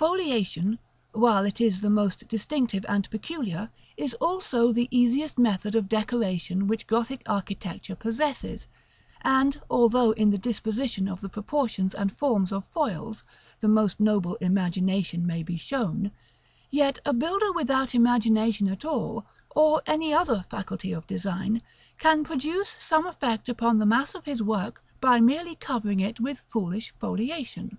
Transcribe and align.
[Illustration: 0.00 0.10
Fig. 0.10 0.22
XIX.] 0.24 0.26
Foliation, 0.26 0.78
while 1.12 1.44
it 1.44 1.60
is 1.60 1.80
the 1.82 1.88
most 1.88 2.26
distinctive 2.26 2.84
and 2.88 3.08
peculiar, 3.10 3.70
is 3.96 4.12
also 4.14 4.72
the 4.72 4.88
easiest 4.90 5.38
method 5.38 5.76
of 5.76 5.88
decoration 5.88 6.66
which 6.66 6.88
Gothic 6.88 7.22
architecture 7.26 7.94
possesses; 7.94 8.66
and, 9.20 9.60
although 9.70 10.10
in 10.10 10.30
the 10.30 10.36
disposition 10.36 11.06
of 11.06 11.20
the 11.20 11.28
proportions 11.28 11.94
and 11.94 12.10
forms 12.12 12.50
of 12.50 12.64
foils, 12.72 13.22
the 13.60 13.68
most 13.68 14.00
noble 14.00 14.34
imagination 14.40 15.24
may 15.24 15.44
be 15.44 15.54
shown, 15.54 16.10
yet 16.72 16.98
a 17.06 17.12
builder 17.14 17.52
without 17.52 17.94
imagination 17.94 18.66
at 18.66 18.84
all, 18.84 19.26
or 19.54 19.80
any 19.86 20.12
other 20.12 20.44
faculty 20.50 20.90
of 20.92 21.06
design, 21.06 21.62
can 22.00 22.24
produce 22.24 22.68
some 22.80 23.06
effect 23.06 23.48
upon 23.48 23.78
the 23.78 23.86
mass 23.86 24.16
of 24.16 24.24
his 24.24 24.42
work 24.42 24.82
by 25.00 25.20
merely 25.20 25.54
covering 25.54 26.00
it 26.00 26.18
with 26.18 26.42
foolish 26.48 26.92
foliation. 26.98 27.78